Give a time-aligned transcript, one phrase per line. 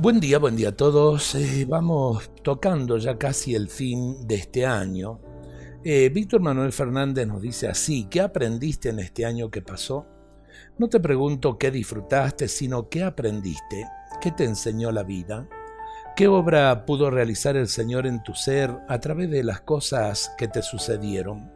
[0.00, 1.34] Buen día, buen día a todos.
[1.36, 5.20] Eh, vamos tocando ya casi el fin de este año.
[5.84, 10.06] Eh, Víctor Manuel Fernández nos dice así, ¿qué aprendiste en este año que pasó?
[10.76, 13.86] No te pregunto qué disfrutaste, sino qué aprendiste,
[14.20, 15.46] qué te enseñó la vida,
[16.16, 20.48] qué obra pudo realizar el Señor en tu ser a través de las cosas que
[20.48, 21.52] te sucedieron.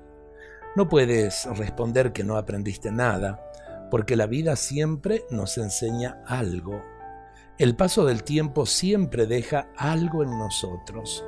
[0.76, 3.40] No puedes responder que no aprendiste nada,
[3.90, 6.95] porque la vida siempre nos enseña algo
[7.58, 11.24] el paso del tiempo siempre deja algo en nosotros.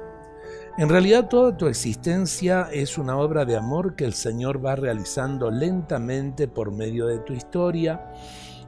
[0.77, 5.51] En realidad toda tu existencia es una obra de amor que el Señor va realizando
[5.51, 8.13] lentamente por medio de tu historia,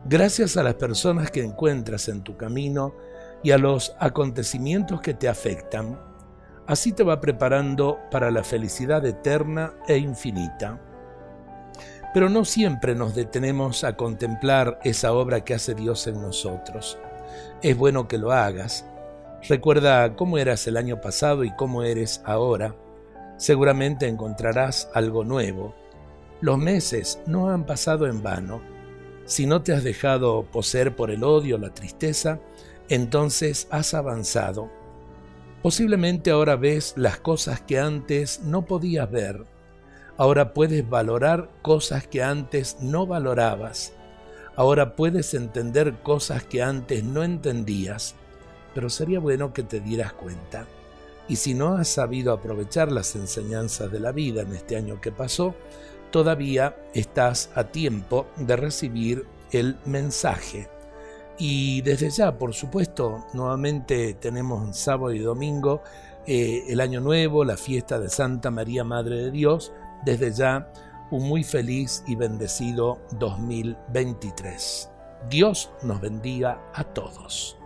[0.06, 2.94] gracias a las personas que encuentras en tu camino
[3.42, 6.00] y a los acontecimientos que te afectan.
[6.66, 10.80] Así te va preparando para la felicidad eterna e infinita.
[12.14, 16.98] Pero no siempre nos detenemos a contemplar esa obra que hace Dios en nosotros
[17.62, 18.84] es bueno que lo hagas.
[19.48, 22.74] Recuerda cómo eras el año pasado y cómo eres ahora.
[23.36, 25.74] Seguramente encontrarás algo nuevo.
[26.40, 28.60] Los meses no han pasado en vano.
[29.24, 32.38] Si no te has dejado poseer por el odio la tristeza,
[32.88, 34.70] entonces has avanzado.
[35.62, 39.44] Posiblemente ahora ves las cosas que antes no podías ver.
[40.16, 43.94] Ahora puedes valorar cosas que antes no valorabas.
[44.60, 48.14] Ahora puedes entender cosas que antes no entendías,
[48.74, 50.66] pero sería bueno que te dieras cuenta.
[51.30, 55.12] Y si no has sabido aprovechar las enseñanzas de la vida en este año que
[55.12, 55.54] pasó,
[56.10, 60.68] todavía estás a tiempo de recibir el mensaje.
[61.38, 65.80] Y desde ya, por supuesto, nuevamente tenemos sábado y domingo
[66.26, 69.72] eh, el Año Nuevo, la fiesta de Santa María Madre de Dios.
[70.04, 70.70] Desde ya
[71.10, 74.90] un muy feliz y bendecido 2023.
[75.28, 77.59] Dios nos bendiga a todos.